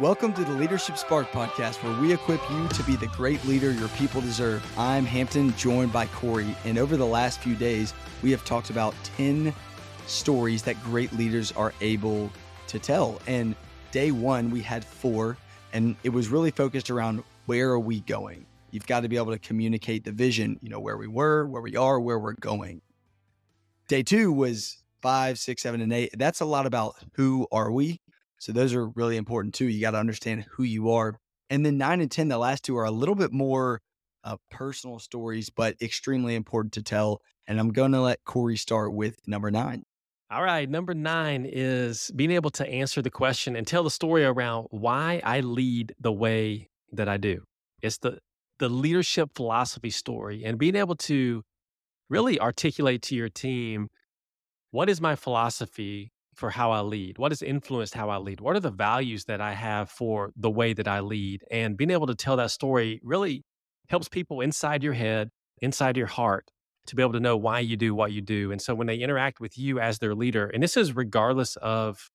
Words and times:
Welcome 0.00 0.32
to 0.32 0.44
the 0.44 0.52
Leadership 0.52 0.96
Spark 0.96 1.30
podcast, 1.30 1.82
where 1.84 2.00
we 2.00 2.10
equip 2.14 2.40
you 2.50 2.68
to 2.68 2.82
be 2.84 2.96
the 2.96 3.08
great 3.08 3.44
leader 3.44 3.70
your 3.70 3.88
people 3.88 4.22
deserve. 4.22 4.64
I'm 4.78 5.04
Hampton, 5.04 5.54
joined 5.58 5.92
by 5.92 6.06
Corey, 6.06 6.56
and 6.64 6.78
over 6.78 6.96
the 6.96 7.04
last 7.04 7.40
few 7.40 7.54
days, 7.54 7.92
we 8.22 8.30
have 8.30 8.42
talked 8.42 8.70
about 8.70 8.94
10 9.18 9.52
stories 10.06 10.62
that 10.62 10.82
great 10.84 11.12
leaders 11.12 11.52
are 11.52 11.74
able 11.82 12.30
to 12.68 12.78
tell. 12.78 13.20
And 13.26 13.54
day 13.90 14.10
one, 14.10 14.50
we 14.50 14.62
had 14.62 14.86
four, 14.86 15.36
and 15.74 15.94
it 16.02 16.08
was 16.08 16.28
really 16.28 16.50
focused 16.50 16.88
around 16.88 17.22
where 17.44 17.68
are 17.68 17.78
we 17.78 18.00
going? 18.00 18.46
You've 18.70 18.86
got 18.86 19.00
to 19.00 19.08
be 19.10 19.18
able 19.18 19.32
to 19.32 19.38
communicate 19.38 20.04
the 20.04 20.12
vision, 20.12 20.58
you 20.62 20.70
know, 20.70 20.80
where 20.80 20.96
we 20.96 21.08
were, 21.08 21.46
where 21.46 21.60
we 21.60 21.76
are, 21.76 22.00
where 22.00 22.18
we're 22.18 22.32
going. 22.32 22.80
Day 23.86 24.02
two 24.02 24.32
was 24.32 24.82
five, 25.02 25.38
six, 25.38 25.60
seven, 25.60 25.82
and 25.82 25.92
eight. 25.92 26.14
That's 26.16 26.40
a 26.40 26.46
lot 26.46 26.64
about 26.64 26.94
who 27.16 27.46
are 27.52 27.70
we? 27.70 28.00
So 28.40 28.52
those 28.52 28.74
are 28.74 28.88
really 28.88 29.18
important 29.18 29.54
too. 29.54 29.66
You 29.66 29.82
got 29.82 29.90
to 29.92 29.98
understand 29.98 30.46
who 30.50 30.62
you 30.62 30.90
are. 30.90 31.18
And 31.50 31.64
then 31.64 31.76
nine 31.76 32.00
and 32.00 32.10
10, 32.10 32.28
the 32.28 32.38
last 32.38 32.64
two 32.64 32.76
are 32.78 32.86
a 32.86 32.90
little 32.90 33.14
bit 33.14 33.32
more 33.32 33.82
uh, 34.24 34.36
personal 34.50 34.98
stories, 34.98 35.50
but 35.50 35.76
extremely 35.82 36.34
important 36.34 36.72
to 36.72 36.82
tell. 36.82 37.20
And 37.46 37.60
I'm 37.60 37.70
going 37.70 37.92
to 37.92 38.00
let 38.00 38.24
Corey 38.24 38.56
start 38.56 38.94
with 38.94 39.16
number 39.26 39.50
nine. 39.50 39.82
All 40.30 40.42
right. 40.42 40.68
Number 40.68 40.94
nine 40.94 41.46
is 41.46 42.10
being 42.16 42.30
able 42.30 42.50
to 42.50 42.66
answer 42.66 43.02
the 43.02 43.10
question 43.10 43.56
and 43.56 43.66
tell 43.66 43.82
the 43.82 43.90
story 43.90 44.24
around 44.24 44.68
why 44.70 45.20
I 45.22 45.40
lead 45.40 45.94
the 46.00 46.12
way 46.12 46.70
that 46.92 47.08
I 47.08 47.18
do. 47.18 47.42
It's 47.82 47.98
the, 47.98 48.20
the 48.58 48.70
leadership 48.70 49.30
philosophy 49.34 49.90
story 49.90 50.44
and 50.44 50.56
being 50.56 50.76
able 50.76 50.94
to 50.96 51.42
really 52.08 52.40
articulate 52.40 53.02
to 53.02 53.14
your 53.14 53.28
team 53.28 53.88
what 54.70 54.88
is 54.88 55.00
my 55.00 55.14
philosophy 55.14 56.12
for 56.40 56.50
how 56.50 56.72
I 56.72 56.80
lead? 56.80 57.18
What 57.18 57.32
has 57.32 57.42
influenced 57.42 57.92
how 57.92 58.08
I 58.08 58.16
lead? 58.16 58.40
What 58.40 58.56
are 58.56 58.60
the 58.60 58.70
values 58.70 59.26
that 59.26 59.42
I 59.42 59.52
have 59.52 59.90
for 59.90 60.32
the 60.34 60.50
way 60.50 60.72
that 60.72 60.88
I 60.88 61.00
lead? 61.00 61.44
And 61.50 61.76
being 61.76 61.90
able 61.90 62.06
to 62.06 62.14
tell 62.14 62.36
that 62.36 62.50
story 62.50 62.98
really 63.04 63.44
helps 63.88 64.08
people 64.08 64.40
inside 64.40 64.82
your 64.82 64.94
head, 64.94 65.28
inside 65.60 65.98
your 65.98 66.06
heart, 66.06 66.50
to 66.86 66.96
be 66.96 67.02
able 67.02 67.12
to 67.12 67.20
know 67.20 67.36
why 67.36 67.60
you 67.60 67.76
do 67.76 67.94
what 67.94 68.12
you 68.12 68.22
do. 68.22 68.50
And 68.52 68.60
so 68.60 68.74
when 68.74 68.86
they 68.86 68.96
interact 68.96 69.38
with 69.38 69.58
you 69.58 69.78
as 69.78 69.98
their 69.98 70.14
leader, 70.14 70.46
and 70.46 70.62
this 70.62 70.78
is 70.78 70.96
regardless 70.96 71.56
of 71.56 72.08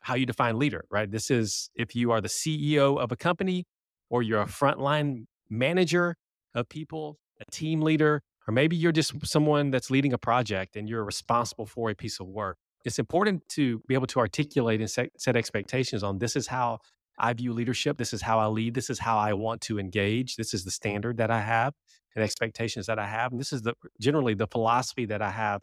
how 0.00 0.14
you 0.14 0.24
define 0.24 0.58
leader, 0.58 0.86
right? 0.90 1.10
This 1.10 1.30
is 1.30 1.68
if 1.74 1.94
you 1.94 2.10
are 2.10 2.22
the 2.22 2.28
CEO 2.28 2.98
of 2.98 3.12
a 3.12 3.16
company 3.16 3.66
or 4.08 4.22
you're 4.22 4.40
a 4.40 4.46
frontline 4.46 5.26
manager 5.50 6.16
of 6.54 6.70
people, 6.70 7.18
a 7.38 7.44
team 7.50 7.82
leader, 7.82 8.22
or 8.46 8.52
maybe 8.52 8.76
you're 8.76 8.92
just 8.92 9.26
someone 9.26 9.70
that's 9.70 9.90
leading 9.90 10.14
a 10.14 10.18
project 10.18 10.74
and 10.74 10.88
you're 10.88 11.04
responsible 11.04 11.66
for 11.66 11.90
a 11.90 11.94
piece 11.94 12.18
of 12.18 12.26
work 12.26 12.56
it's 12.88 12.98
important 12.98 13.48
to 13.50 13.80
be 13.86 13.94
able 13.94 14.06
to 14.08 14.18
articulate 14.18 14.80
and 14.80 14.90
set, 14.90 15.10
set 15.16 15.36
expectations 15.36 16.02
on 16.02 16.18
this 16.18 16.34
is 16.34 16.46
how 16.46 16.78
I 17.18 17.32
view 17.34 17.52
leadership. 17.52 17.98
This 17.98 18.12
is 18.12 18.22
how 18.22 18.38
I 18.38 18.46
lead. 18.46 18.74
This 18.74 18.90
is 18.90 18.98
how 18.98 19.18
I 19.18 19.34
want 19.34 19.60
to 19.62 19.78
engage. 19.78 20.36
This 20.36 20.54
is 20.54 20.64
the 20.64 20.70
standard 20.70 21.18
that 21.18 21.30
I 21.30 21.40
have 21.40 21.74
and 22.14 22.24
expectations 22.24 22.86
that 22.86 22.98
I 22.98 23.06
have. 23.06 23.32
And 23.32 23.40
this 23.40 23.52
is 23.52 23.62
the 23.62 23.74
generally 24.00 24.34
the 24.34 24.46
philosophy 24.46 25.04
that 25.06 25.20
I 25.20 25.30
have 25.30 25.60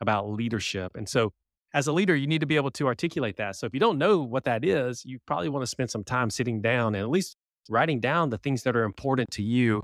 about 0.00 0.30
leadership. 0.30 0.96
And 0.96 1.08
so 1.08 1.32
as 1.74 1.88
a 1.88 1.92
leader, 1.92 2.14
you 2.14 2.26
need 2.26 2.40
to 2.40 2.46
be 2.46 2.56
able 2.56 2.70
to 2.72 2.86
articulate 2.86 3.36
that. 3.38 3.56
So 3.56 3.66
if 3.66 3.74
you 3.74 3.80
don't 3.80 3.98
know 3.98 4.20
what 4.20 4.44
that 4.44 4.64
is, 4.64 5.04
you 5.04 5.18
probably 5.26 5.48
want 5.48 5.62
to 5.62 5.66
spend 5.66 5.90
some 5.90 6.04
time 6.04 6.30
sitting 6.30 6.62
down 6.62 6.94
and 6.94 7.02
at 7.02 7.10
least 7.10 7.36
writing 7.68 8.00
down 8.00 8.30
the 8.30 8.38
things 8.38 8.62
that 8.62 8.76
are 8.76 8.84
important 8.84 9.30
to 9.32 9.42
you 9.42 9.82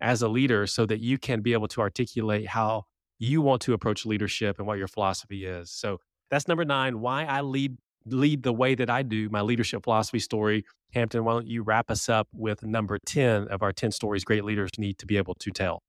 as 0.00 0.20
a 0.22 0.28
leader 0.28 0.66
so 0.66 0.84
that 0.86 1.00
you 1.00 1.16
can 1.16 1.40
be 1.40 1.52
able 1.52 1.68
to 1.68 1.80
articulate 1.80 2.48
how 2.48 2.84
you 3.18 3.40
want 3.40 3.62
to 3.62 3.72
approach 3.72 4.04
leadership 4.04 4.58
and 4.58 4.66
what 4.66 4.78
your 4.78 4.88
philosophy 4.88 5.46
is. 5.46 5.70
So 5.70 6.00
that's 6.32 6.48
number 6.48 6.64
nine. 6.64 7.00
Why 7.00 7.24
I 7.24 7.42
lead 7.42 7.76
lead 8.06 8.42
the 8.42 8.54
way 8.54 8.74
that 8.74 8.88
I 8.88 9.02
do. 9.02 9.28
My 9.28 9.42
leadership 9.42 9.84
philosophy 9.84 10.18
story. 10.18 10.64
Hampton, 10.94 11.24
why 11.24 11.34
don't 11.34 11.46
you 11.46 11.62
wrap 11.62 11.90
us 11.90 12.08
up 12.08 12.26
with 12.32 12.64
number 12.64 12.98
ten 13.04 13.46
of 13.48 13.62
our 13.62 13.70
ten 13.70 13.92
stories 13.92 14.24
great 14.24 14.42
leaders 14.42 14.70
need 14.78 14.98
to 14.98 15.06
be 15.06 15.18
able 15.18 15.34
to 15.34 15.50
tell. 15.50 15.82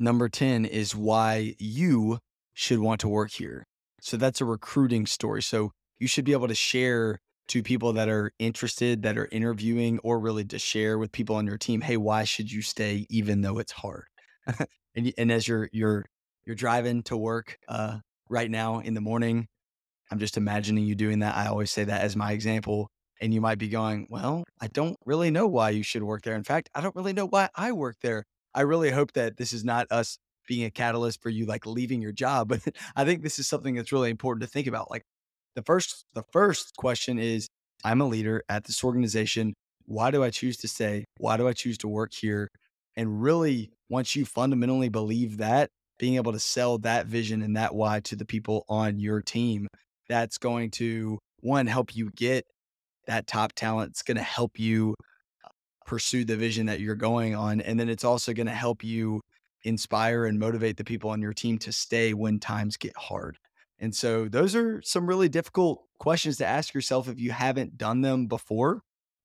Number 0.00 0.28
ten 0.28 0.64
is 0.64 0.96
why 0.96 1.54
you 1.60 2.18
should 2.52 2.80
want 2.80 3.00
to 3.02 3.08
work 3.08 3.30
here. 3.30 3.64
So 4.00 4.16
that's 4.16 4.40
a 4.40 4.44
recruiting 4.44 5.06
story. 5.06 5.40
So 5.40 5.70
you 6.00 6.08
should 6.08 6.24
be 6.24 6.32
able 6.32 6.48
to 6.48 6.54
share 6.54 7.20
to 7.48 7.62
people 7.62 7.92
that 7.92 8.08
are 8.08 8.32
interested, 8.40 9.02
that 9.02 9.16
are 9.16 9.28
interviewing, 9.30 10.00
or 10.02 10.18
really 10.18 10.44
to 10.46 10.58
share 10.58 10.98
with 10.98 11.12
people 11.12 11.36
on 11.36 11.46
your 11.46 11.58
team, 11.58 11.80
hey, 11.80 11.96
why 11.96 12.24
should 12.24 12.50
you 12.50 12.62
stay 12.62 13.06
even 13.08 13.40
though 13.40 13.58
it's 13.58 13.72
hard? 13.72 14.06
and, 14.96 15.12
and 15.16 15.30
as 15.30 15.46
you're 15.46 15.68
you're 15.72 16.06
you're 16.44 16.56
driving 16.56 17.04
to 17.04 17.16
work 17.16 17.56
uh, 17.68 17.98
right 18.28 18.50
now 18.50 18.80
in 18.80 18.94
the 18.94 19.00
morning, 19.00 19.46
I'm 20.10 20.18
just 20.18 20.36
imagining 20.36 20.84
you 20.84 20.94
doing 20.94 21.20
that. 21.20 21.36
I 21.36 21.46
always 21.46 21.70
say 21.70 21.84
that 21.84 22.02
as 22.02 22.16
my 22.16 22.32
example. 22.32 22.88
And 23.22 23.34
you 23.34 23.40
might 23.40 23.58
be 23.58 23.68
going, 23.68 24.06
Well, 24.08 24.44
I 24.60 24.68
don't 24.68 24.96
really 25.04 25.30
know 25.30 25.46
why 25.46 25.70
you 25.70 25.82
should 25.82 26.02
work 26.02 26.22
there. 26.22 26.34
In 26.34 26.44
fact, 26.44 26.70
I 26.74 26.80
don't 26.80 26.96
really 26.96 27.12
know 27.12 27.26
why 27.26 27.50
I 27.54 27.72
work 27.72 27.96
there. 28.02 28.24
I 28.54 28.62
really 28.62 28.90
hope 28.90 29.12
that 29.12 29.36
this 29.36 29.52
is 29.52 29.64
not 29.64 29.86
us 29.90 30.16
being 30.48 30.64
a 30.64 30.70
catalyst 30.70 31.22
for 31.22 31.28
you 31.28 31.46
like 31.46 31.66
leaving 31.66 32.00
your 32.02 32.12
job. 32.12 32.48
But 32.48 32.60
I 32.96 33.04
think 33.04 33.22
this 33.22 33.38
is 33.38 33.46
something 33.46 33.74
that's 33.74 33.92
really 33.92 34.10
important 34.10 34.42
to 34.42 34.48
think 34.48 34.66
about. 34.66 34.90
Like 34.90 35.02
the 35.54 35.62
first 35.62 36.04
the 36.14 36.24
first 36.32 36.76
question 36.76 37.18
is 37.18 37.46
I'm 37.84 38.00
a 38.00 38.06
leader 38.06 38.42
at 38.48 38.64
this 38.64 38.82
organization. 38.82 39.54
Why 39.84 40.10
do 40.10 40.24
I 40.24 40.30
choose 40.30 40.56
to 40.58 40.68
stay? 40.68 41.04
Why 41.18 41.36
do 41.36 41.46
I 41.46 41.52
choose 41.52 41.78
to 41.78 41.88
work 41.88 42.12
here? 42.14 42.48
And 42.96 43.22
really, 43.22 43.70
once 43.88 44.16
you 44.16 44.24
fundamentally 44.24 44.88
believe 44.88 45.38
that, 45.38 45.70
being 45.98 46.16
able 46.16 46.32
to 46.32 46.38
sell 46.38 46.78
that 46.78 47.06
vision 47.06 47.42
and 47.42 47.56
that 47.56 47.74
why 47.74 48.00
to 48.00 48.16
the 48.16 48.24
people 48.24 48.64
on 48.68 48.98
your 48.98 49.20
team 49.20 49.68
that's 50.10 50.38
going 50.38 50.72
to 50.72 51.20
one 51.40 51.68
help 51.68 51.94
you 51.94 52.10
get 52.16 52.44
that 53.06 53.28
top 53.28 53.52
talent. 53.52 53.90
It's 53.90 54.02
going 54.02 54.16
to 54.16 54.22
help 54.24 54.58
you 54.58 54.96
uh, 55.44 55.48
pursue 55.86 56.24
the 56.24 56.36
vision 56.36 56.66
that 56.66 56.80
you're 56.80 56.96
going 56.96 57.36
on. 57.36 57.60
And 57.60 57.78
then 57.78 57.88
it's 57.88 58.04
also 58.04 58.32
going 58.32 58.48
to 58.48 58.52
help 58.52 58.82
you 58.82 59.20
inspire 59.62 60.26
and 60.26 60.38
motivate 60.38 60.76
the 60.76 60.84
people 60.84 61.10
on 61.10 61.22
your 61.22 61.32
team 61.32 61.58
to 61.58 61.70
stay 61.70 62.12
when 62.12 62.40
times 62.40 62.76
get 62.76 62.96
hard. 62.96 63.38
And 63.78 63.94
so 63.94 64.26
those 64.28 64.56
are 64.56 64.82
some 64.82 65.06
really 65.06 65.28
difficult 65.28 65.84
questions 66.00 66.38
to 66.38 66.46
ask 66.46 66.74
yourself 66.74 67.08
if 67.08 67.20
you 67.20 67.30
haven't 67.30 67.78
done 67.78 68.00
them 68.00 68.26
before, 68.26 68.82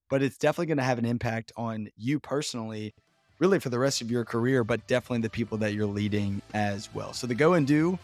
but 0.07 0.21
it's 0.21 0.37
definitely 0.37 0.67
going 0.67 0.77
to 0.77 0.83
have 0.83 0.99
an 0.99 1.05
impact 1.05 1.51
on 1.57 1.87
you 1.97 2.19
personally, 2.19 2.93
really 3.39 3.59
for 3.59 3.69
the 3.69 3.79
rest 3.79 4.01
of 4.01 4.11
your 4.11 4.23
career, 4.23 4.63
but 4.63 4.85
definitely 4.87 5.23
the 5.23 5.31
people 5.31 5.57
that 5.57 5.73
you're 5.73 5.87
leading 5.87 6.43
as 6.53 6.93
well. 6.93 7.11
So 7.11 7.25
the 7.25 7.35
go 7.35 7.53
and 7.53 7.65
do 7.65 7.97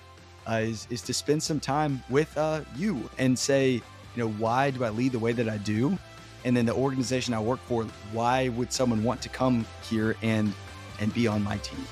uh, 0.49 0.61
is 0.63 0.87
is 0.89 1.01
to 1.03 1.13
spend 1.13 1.41
some 1.41 1.59
time 1.59 2.03
with 2.09 2.35
uh, 2.37 2.61
you 2.75 3.09
and 3.17 3.37
say, 3.37 3.73
you 3.73 3.81
know, 4.15 4.29
why 4.29 4.71
do 4.71 4.83
I 4.83 4.89
lead 4.89 5.11
the 5.11 5.19
way 5.19 5.33
that 5.33 5.47
I 5.47 5.57
do? 5.57 5.97
And 6.43 6.57
then 6.57 6.65
the 6.65 6.73
organization 6.73 7.33
I 7.33 7.39
work 7.39 7.59
for, 7.61 7.83
why 8.11 8.49
would 8.49 8.73
someone 8.73 9.03
want 9.03 9.21
to 9.21 9.29
come 9.29 9.65
here 9.89 10.15
and 10.21 10.53
and 10.99 11.13
be 11.13 11.27
on 11.27 11.43
my 11.43 11.57
team? 11.57 11.85